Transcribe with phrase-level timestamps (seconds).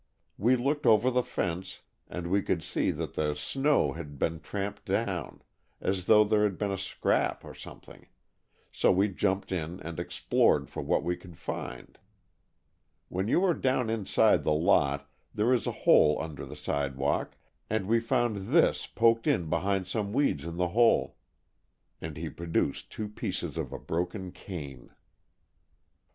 [0.39, 4.85] We looked over the fence and we could see that the snow had been tramped
[4.85, 5.43] down,
[5.79, 8.07] as though there had been a scrap or something,
[8.71, 11.99] so we jumped in and explored for what we could find.
[13.09, 17.37] When you are down inside the lot there is a hole under the sidewalk,
[17.69, 21.15] and we found this poked in behind some weeds in the hole."
[22.01, 24.89] And he produced the two pieces of a broken cane.